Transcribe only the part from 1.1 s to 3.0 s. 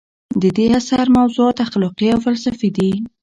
موضوعات اخلاقي او فلسفي دي.